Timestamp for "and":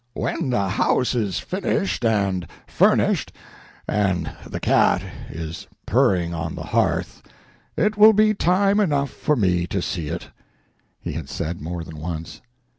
2.03-2.47, 3.87-4.35